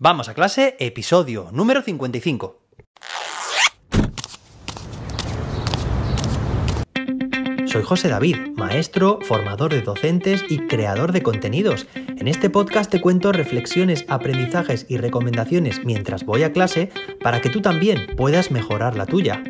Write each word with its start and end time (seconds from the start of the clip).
Vamos 0.00 0.28
a 0.28 0.34
clase, 0.34 0.76
episodio 0.78 1.48
número 1.50 1.82
55. 1.82 2.62
Soy 7.66 7.82
José 7.82 8.08
David, 8.08 8.36
maestro, 8.54 9.18
formador 9.22 9.72
de 9.72 9.82
docentes 9.82 10.44
y 10.48 10.68
creador 10.68 11.10
de 11.10 11.24
contenidos. 11.24 11.88
En 11.96 12.28
este 12.28 12.48
podcast 12.48 12.92
te 12.92 13.00
cuento 13.00 13.32
reflexiones, 13.32 14.04
aprendizajes 14.06 14.86
y 14.88 14.98
recomendaciones 14.98 15.84
mientras 15.84 16.24
voy 16.24 16.44
a 16.44 16.52
clase 16.52 16.92
para 17.20 17.40
que 17.40 17.50
tú 17.50 17.60
también 17.60 18.14
puedas 18.16 18.52
mejorar 18.52 18.96
la 18.96 19.04
tuya. 19.04 19.42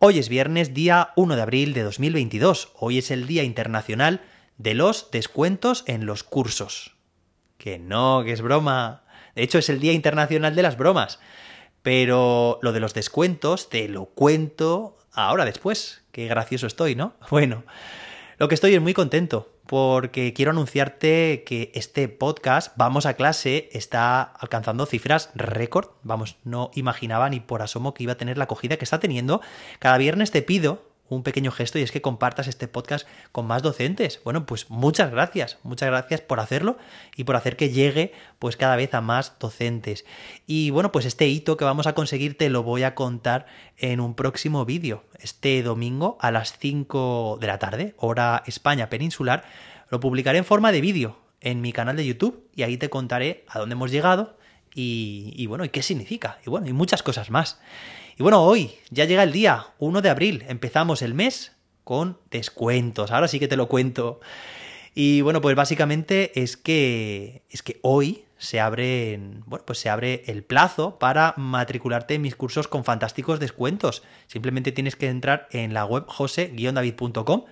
Hoy 0.00 0.18
es 0.18 0.28
viernes, 0.28 0.74
día 0.74 1.14
1 1.16 1.34
de 1.34 1.40
abril 1.40 1.72
de 1.72 1.82
2022. 1.82 2.72
Hoy 2.78 2.98
es 2.98 3.10
el 3.10 3.26
Día 3.26 3.42
Internacional 3.42 4.20
de 4.58 4.74
los 4.74 5.10
Descuentos 5.10 5.82
en 5.86 6.04
los 6.04 6.24
Cursos. 6.24 6.99
Que 7.60 7.78
no, 7.78 8.22
que 8.24 8.32
es 8.32 8.40
broma. 8.40 9.02
De 9.34 9.42
hecho, 9.42 9.58
es 9.58 9.68
el 9.68 9.80
Día 9.80 9.92
Internacional 9.92 10.56
de 10.56 10.62
las 10.62 10.78
Bromas. 10.78 11.20
Pero 11.82 12.58
lo 12.62 12.72
de 12.72 12.80
los 12.80 12.94
descuentos 12.94 13.68
te 13.68 13.86
lo 13.86 14.06
cuento 14.06 14.96
ahora 15.12 15.44
después. 15.44 16.02
Qué 16.10 16.26
gracioso 16.26 16.66
estoy, 16.66 16.94
¿no? 16.94 17.12
Bueno, 17.30 17.64
lo 18.38 18.48
que 18.48 18.54
estoy 18.54 18.74
es 18.74 18.80
muy 18.80 18.94
contento 18.94 19.52
porque 19.66 20.32
quiero 20.32 20.52
anunciarte 20.52 21.44
que 21.44 21.70
este 21.74 22.08
podcast, 22.08 22.72
Vamos 22.76 23.04
a 23.04 23.12
clase, 23.12 23.68
está 23.72 24.22
alcanzando 24.22 24.86
cifras 24.86 25.28
récord. 25.34 25.90
Vamos, 26.02 26.38
no 26.44 26.70
imaginaba 26.74 27.28
ni 27.28 27.40
por 27.40 27.60
asomo 27.60 27.92
que 27.92 28.04
iba 28.04 28.14
a 28.14 28.18
tener 28.18 28.38
la 28.38 28.44
acogida 28.44 28.78
que 28.78 28.84
está 28.84 29.00
teniendo. 29.00 29.42
Cada 29.78 29.98
viernes 29.98 30.30
te 30.30 30.40
pido 30.40 30.89
un 31.10 31.22
pequeño 31.22 31.50
gesto 31.50 31.78
y 31.78 31.82
es 31.82 31.92
que 31.92 32.00
compartas 32.00 32.48
este 32.48 32.68
podcast 32.68 33.06
con 33.32 33.46
más 33.46 33.62
docentes. 33.62 34.20
Bueno, 34.24 34.46
pues 34.46 34.70
muchas 34.70 35.10
gracias, 35.10 35.58
muchas 35.62 35.88
gracias 35.88 36.20
por 36.20 36.40
hacerlo 36.40 36.78
y 37.16 37.24
por 37.24 37.36
hacer 37.36 37.56
que 37.56 37.70
llegue 37.70 38.12
pues 38.38 38.56
cada 38.56 38.76
vez 38.76 38.94
a 38.94 39.00
más 39.00 39.34
docentes. 39.38 40.06
Y 40.46 40.70
bueno, 40.70 40.92
pues 40.92 41.04
este 41.04 41.28
hito 41.28 41.56
que 41.56 41.64
vamos 41.64 41.86
a 41.86 41.94
conseguir 41.94 42.38
te 42.38 42.48
lo 42.48 42.62
voy 42.62 42.84
a 42.84 42.94
contar 42.94 43.46
en 43.76 44.00
un 44.00 44.14
próximo 44.14 44.64
vídeo. 44.64 45.04
Este 45.18 45.62
domingo 45.62 46.16
a 46.20 46.30
las 46.30 46.56
5 46.58 47.38
de 47.40 47.46
la 47.46 47.58
tarde, 47.58 47.94
hora 47.98 48.42
España 48.46 48.88
peninsular, 48.88 49.44
lo 49.90 50.00
publicaré 50.00 50.38
en 50.38 50.44
forma 50.44 50.72
de 50.72 50.80
vídeo 50.80 51.18
en 51.40 51.60
mi 51.60 51.72
canal 51.72 51.96
de 51.96 52.06
YouTube 52.06 52.48
y 52.54 52.62
ahí 52.62 52.76
te 52.76 52.90
contaré 52.90 53.44
a 53.48 53.58
dónde 53.58 53.74
hemos 53.74 53.90
llegado 53.90 54.36
y, 54.74 55.32
y 55.36 55.46
bueno, 55.46 55.64
y 55.64 55.68
qué 55.68 55.82
significa. 55.82 56.38
Y 56.46 56.50
bueno, 56.50 56.68
y 56.68 56.72
muchas 56.72 57.02
cosas 57.02 57.30
más. 57.30 57.60
Y 58.16 58.22
bueno, 58.22 58.42
hoy 58.42 58.72
ya 58.90 59.06
llega 59.06 59.22
el 59.22 59.32
día 59.32 59.68
1 59.78 60.02
de 60.02 60.10
abril, 60.10 60.44
empezamos 60.48 61.02
el 61.02 61.14
mes 61.14 61.52
con 61.84 62.18
descuentos. 62.30 63.10
Ahora 63.10 63.28
sí 63.28 63.40
que 63.40 63.48
te 63.48 63.56
lo 63.56 63.68
cuento. 63.68 64.20
Y 64.94 65.22
bueno, 65.22 65.40
pues 65.40 65.56
básicamente 65.56 66.40
es 66.42 66.56
que 66.56 67.42
es 67.50 67.62
que 67.62 67.78
hoy 67.82 68.24
se 68.38 68.58
abre, 68.58 69.20
bueno, 69.46 69.64
pues 69.66 69.78
se 69.78 69.90
abre 69.90 70.24
el 70.26 70.42
plazo 70.42 70.98
para 70.98 71.34
matricularte 71.36 72.14
en 72.14 72.22
mis 72.22 72.36
cursos 72.36 72.68
con 72.68 72.84
fantásticos 72.84 73.38
descuentos. 73.38 74.02
Simplemente 74.26 74.72
tienes 74.72 74.96
que 74.96 75.08
entrar 75.08 75.48
en 75.50 75.74
la 75.74 75.84
web 75.84 76.04
jose-david.com 76.06 77.44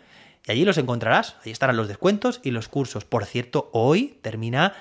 y 0.46 0.50
allí 0.52 0.64
los 0.64 0.78
encontrarás. 0.78 1.36
Ahí 1.44 1.52
estarán 1.52 1.76
los 1.76 1.88
descuentos 1.88 2.40
y 2.42 2.52
los 2.52 2.68
cursos. 2.68 3.04
Por 3.04 3.26
cierto, 3.26 3.70
hoy 3.72 4.18
termina 4.22 4.74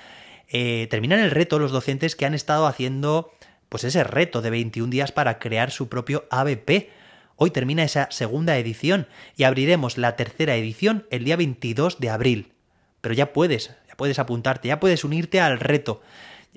eh, 0.48 0.86
terminan 0.90 1.20
el 1.20 1.30
reto 1.30 1.58
los 1.58 1.72
docentes 1.72 2.16
que 2.16 2.26
han 2.26 2.34
estado 2.34 2.66
haciendo 2.66 3.32
pues 3.68 3.84
ese 3.84 4.02
reto 4.04 4.40
de 4.40 4.50
21 4.50 4.90
días 4.90 5.12
para 5.12 5.38
crear 5.38 5.70
su 5.70 5.88
propio 5.88 6.24
ABP. 6.30 6.90
Hoy 7.36 7.50
termina 7.50 7.84
esa 7.84 8.10
segunda 8.10 8.56
edición 8.56 9.06
y 9.36 9.44
abriremos 9.44 9.98
la 9.98 10.16
tercera 10.16 10.56
edición 10.56 11.06
el 11.10 11.24
día 11.24 11.36
22 11.36 12.00
de 12.00 12.10
abril. 12.10 12.52
Pero 13.00 13.14
ya 13.14 13.32
puedes, 13.32 13.74
ya 13.88 13.94
puedes 13.96 14.18
apuntarte, 14.18 14.68
ya 14.68 14.80
puedes 14.80 15.04
unirte 15.04 15.40
al 15.40 15.60
reto. 15.60 16.00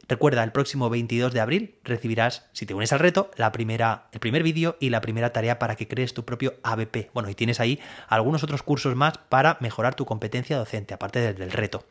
Recuerda, 0.07 0.43
el 0.43 0.51
próximo 0.51 0.89
22 0.89 1.33
de 1.33 1.39
abril 1.39 1.75
recibirás, 1.83 2.49
si 2.53 2.65
te 2.65 2.73
unes 2.73 2.91
al 2.91 2.99
reto, 2.99 3.29
la 3.35 3.51
primera, 3.51 4.07
el 4.11 4.19
primer 4.19 4.41
vídeo 4.41 4.75
y 4.79 4.89
la 4.89 5.01
primera 5.01 5.31
tarea 5.31 5.59
para 5.59 5.75
que 5.75 5.87
crees 5.87 6.13
tu 6.13 6.25
propio 6.25 6.55
ABP. 6.63 7.11
Bueno, 7.13 7.29
y 7.29 7.35
tienes 7.35 7.59
ahí 7.59 7.79
algunos 8.07 8.43
otros 8.43 8.63
cursos 8.63 8.95
más 8.95 9.17
para 9.17 9.57
mejorar 9.59 9.95
tu 9.95 10.05
competencia 10.05 10.57
docente, 10.57 10.93
aparte 10.93 11.33
del 11.33 11.51
reto. 11.51 11.85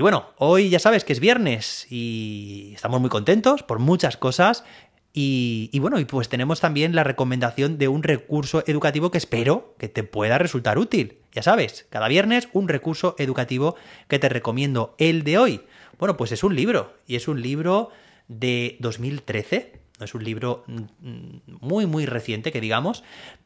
Y 0.00 0.02
bueno, 0.02 0.30
hoy 0.38 0.70
ya 0.70 0.78
sabes 0.78 1.04
que 1.04 1.12
es 1.12 1.20
viernes 1.20 1.86
y 1.90 2.72
estamos 2.74 3.02
muy 3.02 3.10
contentos 3.10 3.62
por 3.62 3.80
muchas 3.80 4.16
cosas. 4.16 4.64
Y, 5.12 5.78
bueno, 5.78 6.00
y 6.00 6.06
pues 6.06 6.30
tenemos 6.30 6.58
también 6.58 6.94
la 6.94 7.04
recomendación 7.04 7.76
de 7.76 7.88
un 7.88 8.02
recurso 8.02 8.64
educativo 8.66 9.10
que 9.10 9.18
espero 9.18 9.74
que 9.78 9.90
te 9.90 10.02
pueda 10.02 10.38
resultar 10.38 10.78
útil. 10.78 11.18
Ya 11.32 11.42
sabes, 11.42 11.86
cada 11.90 12.08
viernes 12.08 12.48
un 12.54 12.68
recurso 12.68 13.14
educativo 13.18 13.76
que 14.08 14.18
te 14.18 14.30
recomiendo. 14.30 14.94
El 14.96 15.22
de 15.22 15.36
hoy, 15.36 15.60
bueno, 15.98 16.16
pues 16.16 16.32
es 16.32 16.44
un 16.44 16.56
libro. 16.56 16.94
Y 17.06 17.16
es 17.16 17.28
un 17.28 17.42
libro 17.42 17.90
de 18.26 18.78
2013. 18.80 19.79
Es 20.04 20.14
un 20.14 20.24
libro 20.24 20.64
mm, 20.66 21.56
muy, 21.60 21.86
muy 21.86 22.06
reciente, 22.06 22.52
que 22.52 22.60
digamos, 22.60 23.02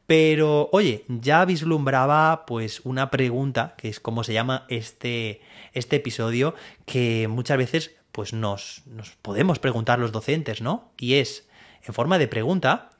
pero, 0.06 0.68
oye, 0.72 1.04
ya 1.08 1.44
vislumbraba 1.44 2.44
pues 2.46 2.80
una 2.84 3.10
pregunta, 3.10 3.74
que 3.76 3.88
es 3.88 4.00
como 4.00 4.22
se 4.22 4.34
llama 4.34 4.66
este, 4.68 5.40
este 5.72 5.96
episodio, 5.96 6.54
que 6.84 7.26
muchas 7.28 7.56
veces 7.56 7.96
pues 8.12 8.32
nos, 8.32 8.82
nos 8.86 9.10
podemos 9.22 9.58
preguntar 9.58 9.98
los 9.98 10.12
docentes, 10.12 10.60
¿no? 10.60 10.92
Y 10.98 11.14
es, 11.14 11.48
en 11.82 11.94
forma 11.94 12.18
de 12.18 12.28
pregunta, 12.28 12.90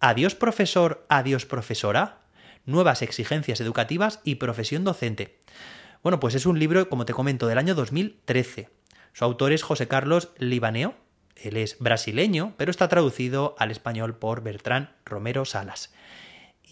adiós 0.00 0.34
profesor, 0.34 1.04
adiós 1.08 1.44
profesora, 1.44 2.20
nuevas 2.66 3.02
exigencias 3.02 3.60
educativas 3.60 4.20
y 4.24 4.36
profesión 4.36 4.84
docente. 4.84 5.38
Bueno, 6.02 6.20
pues 6.20 6.34
es 6.34 6.46
un 6.46 6.58
libro, 6.58 6.88
como 6.88 7.04
te 7.04 7.14
comento, 7.14 7.46
del 7.46 7.58
año 7.58 7.74
2013. 7.74 8.68
Su 9.12 9.24
autor 9.24 9.52
es 9.52 9.62
José 9.62 9.88
Carlos 9.88 10.30
Libaneo, 10.38 10.94
él 11.36 11.56
es 11.56 11.78
brasileño, 11.78 12.54
pero 12.56 12.70
está 12.70 12.88
traducido 12.88 13.54
al 13.58 13.70
español 13.70 14.16
por 14.16 14.42
Bertrán 14.42 14.90
Romero 15.04 15.44
Salas. 15.44 15.90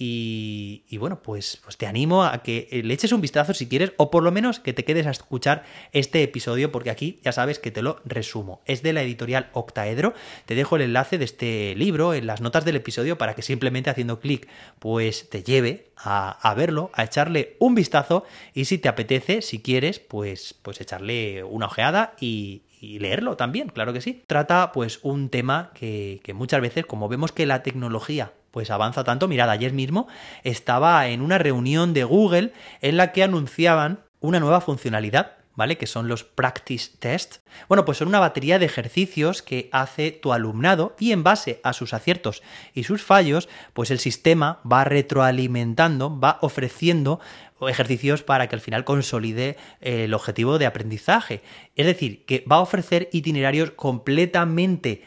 Y, 0.04 0.96
bueno, 0.98 1.22
pues, 1.22 1.60
pues 1.62 1.76
te 1.76 1.86
animo 1.86 2.24
a 2.24 2.42
que 2.42 2.68
le 2.82 2.92
eches 2.92 3.12
un 3.12 3.20
vistazo 3.20 3.54
si 3.54 3.68
quieres, 3.68 3.92
o 3.98 4.10
por 4.10 4.24
lo 4.24 4.32
menos 4.32 4.58
que 4.58 4.72
te 4.72 4.84
quedes 4.84 5.06
a 5.06 5.10
escuchar 5.10 5.64
este 5.92 6.22
episodio, 6.24 6.72
porque 6.72 6.90
aquí 6.90 7.20
ya 7.22 7.30
sabes 7.30 7.60
que 7.60 7.70
te 7.70 7.82
lo 7.82 8.00
resumo. 8.04 8.62
Es 8.64 8.82
de 8.82 8.94
la 8.94 9.02
editorial 9.02 9.50
Octaedro. 9.52 10.14
Te 10.46 10.56
dejo 10.56 10.74
el 10.76 10.82
enlace 10.82 11.18
de 11.18 11.24
este 11.24 11.74
libro 11.76 12.14
en 12.14 12.26
las 12.26 12.40
notas 12.40 12.64
del 12.64 12.76
episodio 12.76 13.16
para 13.16 13.34
que 13.34 13.42
simplemente 13.42 13.90
haciendo 13.90 14.18
clic, 14.18 14.48
pues 14.80 15.28
te 15.28 15.44
lleve 15.44 15.92
a, 15.96 16.52
verlo, 16.56 16.90
a 16.94 17.04
echarle 17.04 17.56
un 17.60 17.76
vistazo. 17.76 18.24
Y 18.54 18.64
si 18.64 18.78
te 18.78 18.88
apetece, 18.88 19.40
si 19.40 19.60
quieres, 19.60 20.00
pues, 20.00 20.54
pues 20.62 20.80
echarle 20.80 21.44
una 21.44 21.66
ojeada 21.66 22.14
y, 22.18 22.62
y 22.82 22.98
leerlo 22.98 23.36
también, 23.36 23.68
claro 23.68 23.92
que 23.92 24.00
sí. 24.00 24.24
Trata 24.26 24.72
pues 24.72 24.98
un 25.02 25.28
tema 25.28 25.70
que, 25.72 26.20
que, 26.24 26.34
muchas 26.34 26.60
veces, 26.60 26.84
como 26.84 27.08
vemos 27.08 27.30
que 27.30 27.46
la 27.46 27.62
tecnología 27.62 28.32
pues 28.50 28.70
avanza 28.72 29.04
tanto. 29.04 29.28
Mirad, 29.28 29.48
ayer 29.48 29.72
mismo 29.72 30.08
estaba 30.42 31.06
en 31.06 31.22
una 31.22 31.38
reunión 31.38 31.94
de 31.94 32.02
Google 32.02 32.52
en 32.80 32.96
la 32.96 33.12
que 33.12 33.22
anunciaban 33.22 34.00
una 34.18 34.40
nueva 34.40 34.60
funcionalidad, 34.60 35.36
¿vale? 35.54 35.76
Que 35.76 35.86
son 35.86 36.08
los 36.08 36.24
practice 36.24 36.90
test. 36.98 37.36
Bueno, 37.68 37.84
pues 37.84 37.98
son 37.98 38.08
una 38.08 38.20
batería 38.20 38.58
de 38.58 38.66
ejercicios 38.66 39.42
que 39.42 39.68
hace 39.72 40.10
tu 40.10 40.32
alumnado 40.32 40.96
y 40.98 41.12
en 41.12 41.22
base 41.22 41.60
a 41.62 41.72
sus 41.72 41.94
aciertos 41.94 42.42
y 42.74 42.84
sus 42.84 43.02
fallos, 43.02 43.48
pues 43.72 43.90
el 43.90 43.98
sistema 43.98 44.60
va 44.70 44.84
retroalimentando, 44.84 46.18
va 46.18 46.38
ofreciendo 46.40 47.20
ejercicios 47.68 48.22
para 48.22 48.48
que 48.48 48.56
al 48.56 48.60
final 48.60 48.84
consolide 48.84 49.56
el 49.80 50.14
objetivo 50.14 50.58
de 50.58 50.66
aprendizaje. 50.66 51.42
Es 51.76 51.86
decir, 51.86 52.24
que 52.24 52.44
va 52.50 52.56
a 52.56 52.60
ofrecer 52.60 53.08
itinerarios 53.12 53.70
completamente 53.72 55.04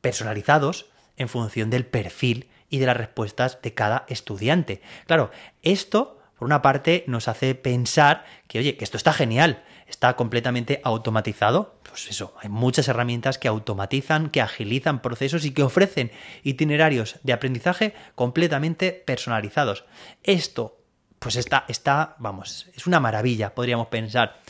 personalizados 0.00 0.86
en 1.16 1.28
función 1.28 1.70
del 1.70 1.86
perfil 1.86 2.48
y 2.68 2.78
de 2.78 2.86
las 2.86 2.96
respuestas 2.96 3.62
de 3.62 3.72
cada 3.72 4.04
estudiante. 4.08 4.82
Claro, 5.06 5.30
esto, 5.62 6.18
por 6.38 6.46
una 6.46 6.60
parte, 6.60 7.04
nos 7.06 7.28
hace 7.28 7.54
pensar 7.54 8.24
que, 8.48 8.58
oye, 8.58 8.76
que 8.76 8.84
esto 8.84 8.96
está 8.96 9.12
genial, 9.12 9.62
está 9.94 10.16
completamente 10.16 10.80
automatizado. 10.82 11.76
Pues 11.88 12.08
eso, 12.10 12.34
hay 12.40 12.48
muchas 12.48 12.88
herramientas 12.88 13.38
que 13.38 13.48
automatizan, 13.48 14.28
que 14.28 14.40
agilizan 14.40 15.00
procesos 15.00 15.44
y 15.44 15.52
que 15.52 15.62
ofrecen 15.62 16.10
itinerarios 16.42 17.16
de 17.22 17.32
aprendizaje 17.32 17.94
completamente 18.14 18.92
personalizados. 18.92 19.84
Esto, 20.24 20.78
pues 21.20 21.36
está, 21.36 21.64
está, 21.68 22.16
vamos, 22.18 22.68
es 22.74 22.86
una 22.86 23.00
maravilla, 23.00 23.54
podríamos 23.54 23.86
pensar. 23.86 24.40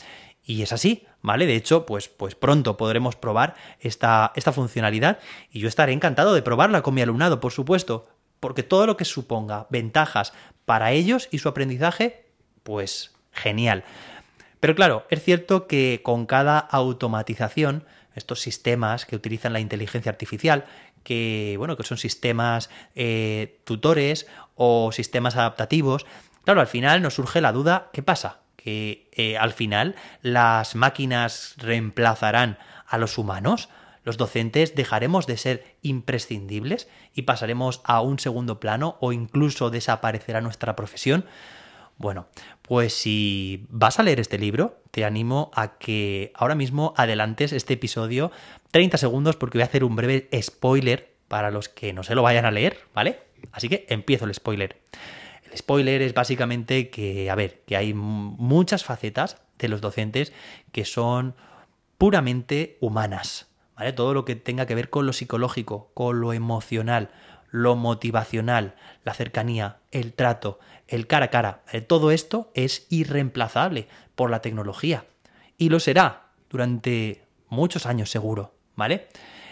Y 0.43 0.63
es 0.63 0.73
así, 0.73 1.05
¿vale? 1.21 1.45
De 1.45 1.55
hecho, 1.55 1.85
pues, 1.85 2.09
pues 2.09 2.35
pronto 2.35 2.75
podremos 2.75 3.15
probar 3.15 3.55
esta, 3.79 4.31
esta 4.35 4.51
funcionalidad 4.51 5.19
y 5.51 5.59
yo 5.59 5.67
estaré 5.67 5.93
encantado 5.93 6.33
de 6.33 6.41
probarla 6.41 6.81
con 6.81 6.95
mi 6.95 7.01
alumnado, 7.01 7.39
por 7.39 7.51
supuesto, 7.51 8.07
porque 8.39 8.63
todo 8.63 8.87
lo 8.87 8.97
que 8.97 9.05
suponga 9.05 9.67
ventajas 9.69 10.33
para 10.65 10.91
ellos 10.91 11.27
y 11.31 11.37
su 11.37 11.49
aprendizaje, 11.49 12.25
pues 12.63 13.13
genial. 13.31 13.83
Pero 14.65 14.73
claro, 14.73 15.05
es 15.11 15.23
cierto 15.23 15.67
que 15.67 16.01
con 16.01 16.25
cada 16.25 16.57
automatización, 16.57 17.85
estos 18.15 18.41
sistemas 18.41 19.05
que 19.05 19.15
utilizan 19.15 19.53
la 19.53 19.59
inteligencia 19.59 20.09
artificial, 20.09 20.65
que 21.03 21.53
bueno, 21.59 21.77
que 21.77 21.83
son 21.83 21.99
sistemas 21.99 22.71
eh, 22.95 23.59
tutores 23.63 24.25
o 24.55 24.91
sistemas 24.91 25.35
adaptativos, 25.35 26.07
claro, 26.45 26.61
al 26.61 26.65
final 26.67 27.03
nos 27.03 27.13
surge 27.13 27.41
la 27.41 27.51
duda, 27.51 27.91
¿qué 27.93 28.01
pasa? 28.01 28.39
que 28.55 29.07
eh, 29.11 29.37
al 29.37 29.53
final 29.53 29.93
las 30.23 30.73
máquinas 30.73 31.53
reemplazarán 31.57 32.57
a 32.87 32.97
los 32.97 33.19
humanos? 33.19 33.69
¿Los 34.03 34.17
docentes 34.17 34.73
dejaremos 34.73 35.27
de 35.27 35.37
ser 35.37 35.75
imprescindibles 35.83 36.89
y 37.13 37.21
pasaremos 37.21 37.81
a 37.83 38.01
un 38.01 38.17
segundo 38.17 38.59
plano 38.59 38.97
o 38.99 39.11
incluso 39.11 39.69
desaparecerá 39.69 40.41
nuestra 40.41 40.75
profesión? 40.75 41.25
Bueno, 41.97 42.27
pues 42.61 42.93
si 42.93 43.65
vas 43.69 43.99
a 43.99 44.03
leer 44.03 44.19
este 44.19 44.37
libro, 44.37 44.81
te 44.91 45.05
animo 45.05 45.49
a 45.53 45.77
que 45.77 46.31
ahora 46.35 46.55
mismo 46.55 46.93
adelantes 46.97 47.53
este 47.53 47.75
episodio 47.75 48.31
30 48.71 48.97
segundos 48.97 49.37
porque 49.37 49.57
voy 49.57 49.63
a 49.63 49.67
hacer 49.67 49.83
un 49.83 49.95
breve 49.95 50.27
spoiler 50.41 51.15
para 51.27 51.51
los 51.51 51.69
que 51.69 51.93
no 51.93 52.03
se 52.03 52.15
lo 52.15 52.21
vayan 52.21 52.45
a 52.45 52.51
leer, 52.51 52.79
¿vale? 52.93 53.19
Así 53.51 53.69
que 53.69 53.85
empiezo 53.89 54.25
el 54.25 54.33
spoiler. 54.33 54.81
El 55.49 55.57
spoiler 55.57 56.01
es 56.01 56.13
básicamente 56.13 56.89
que, 56.89 57.29
a 57.29 57.35
ver, 57.35 57.61
que 57.65 57.77
hay 57.77 57.93
muchas 57.93 58.83
facetas 58.83 59.37
de 59.57 59.69
los 59.69 59.79
docentes 59.79 60.33
que 60.73 60.83
son 60.83 61.35
puramente 61.97 62.77
humanas. 62.81 63.47
Todo 63.95 64.13
lo 64.13 64.25
que 64.25 64.35
tenga 64.35 64.65
que 64.65 64.75
ver 64.75 64.89
con 64.89 65.05
lo 65.05 65.13
psicológico, 65.13 65.91
con 65.93 66.21
lo 66.21 66.33
emocional, 66.33 67.09
lo 67.55 67.77
motivacional, 67.77 68.75
la 69.05 69.13
cercanía, 69.13 69.77
el 69.91 70.11
trato, 70.11 70.59
el 70.89 71.07
cara 71.07 71.27
a 71.27 71.29
cara, 71.29 71.63
todo 71.87 72.11
esto 72.11 72.51
es 72.53 72.85
irreemplazable 72.89 73.87
por 74.15 74.29
la 74.29 74.41
tecnología. 74.41 75.05
Y 75.57 75.69
lo 75.69 75.79
será 75.79 76.31
durante 76.49 77.23
muchos 77.47 77.85
años 77.85 78.11
seguro, 78.11 78.53
¿vale? 78.75 79.07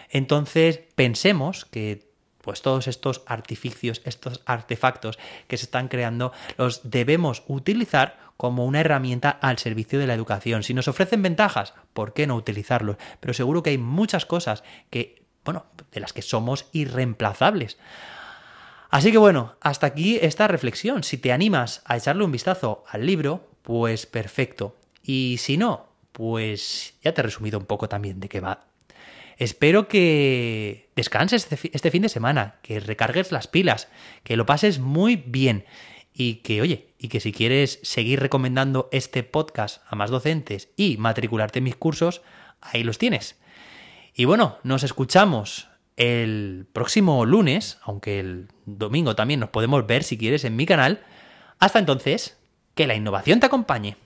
Entonces 0.10 0.82
pensemos 0.96 1.64
que 1.64 2.12
pues 2.42 2.62
todos 2.62 2.90
estos 2.90 3.24
artificios, 3.26 4.02
estos 4.04 4.42
artefactos 4.46 5.18
que 5.48 5.56
se 5.56 5.64
están 5.64 5.88
creando, 5.88 6.34
los 6.58 6.82
debemos 6.84 7.44
utilizar 7.48 8.20
como 8.36 8.66
una 8.66 8.82
herramienta 8.82 9.30
al 9.30 9.60
servicio 9.60 9.98
de 9.98 10.08
la 10.08 10.14
educación. 10.14 10.64
Si 10.64 10.74
nos 10.74 10.90
ofrecen 10.90 11.22
ventajas, 11.22 11.74
¿por 11.94 12.12
qué 12.14 12.28
no 12.28 12.36
utilizarlos? 12.36 12.98
Pero 13.22 13.34
seguro 13.34 13.64
que 13.64 13.70
hay 13.70 13.78
muchas 13.78 14.26
cosas 14.26 14.66
que, 14.90 15.23
bueno, 15.46 15.66
de 15.92 16.00
las 16.00 16.14
que 16.14 16.22
somos 16.22 16.68
irreemplazables. 16.72 17.78
Así 18.90 19.12
que 19.12 19.18
bueno, 19.18 19.56
hasta 19.62 19.88
aquí 19.88 20.20
esta 20.22 20.48
reflexión. 20.48 21.04
Si 21.04 21.18
te 21.18 21.32
animas 21.32 21.82
a 21.86 21.98
echarle 21.98 22.24
un 22.24 22.32
vistazo 22.32 22.84
al 22.90 23.06
libro, 23.06 23.50
pues 23.64 24.06
perfecto. 24.06 24.76
Y 25.02 25.38
si 25.40 25.58
no, 25.58 25.88
pues 26.12 26.94
ya 27.02 27.14
te 27.14 27.22
he 27.22 27.24
resumido 27.24 27.60
un 27.60 27.66
poco 27.66 27.90
también 27.90 28.20
de 28.20 28.30
qué 28.30 28.40
va 28.40 28.66
Espero 29.38 29.88
que 29.88 30.90
descanses 30.96 31.48
este, 31.52 31.72
este 31.74 31.92
fin 31.92 32.04
de 32.04 32.10
semana, 32.10 32.60
que 32.62 32.80
recargues 32.80 33.32
las 33.32 33.48
pilas, 33.48 33.88
que 34.24 34.38
lo 34.38 34.46
pases 34.46 34.80
muy 34.80 35.16
bien 35.16 35.66
y 36.14 36.36
que, 36.36 36.62
oye, 36.62 36.90
y 37.00 37.08
que 37.08 37.20
si 37.20 37.32
quieres 37.32 37.80
seguir 37.82 38.20
recomendando 38.20 38.90
este 38.92 39.24
podcast 39.24 39.82
a 39.88 39.96
más 39.96 40.12
docentes 40.12 40.70
y 40.78 40.98
matricularte 40.98 41.60
en 41.60 41.66
mis 41.66 41.76
cursos, 41.76 42.22
ahí 42.62 42.84
los 42.84 43.00
tienes. 43.00 43.36
Y 44.16 44.26
bueno, 44.26 44.58
nos 44.64 44.84
escuchamos 44.84 45.70
el 45.98 46.68
próximo 46.72 47.26
lunes, 47.26 47.80
aunque 47.84 48.20
el 48.20 48.48
domingo 48.66 49.16
también 49.16 49.40
nos 49.40 49.50
podemos 49.50 49.86
ver 49.88 50.04
si 50.04 50.18
quieres 50.18 50.44
en 50.46 50.56
mi 50.56 50.66
canal. 50.66 51.02
Hasta 51.60 51.80
entonces, 51.80 52.38
que 52.76 52.88
la 52.88 52.96
innovación 52.96 53.40
te 53.40 53.48
acompañe. 53.48 53.98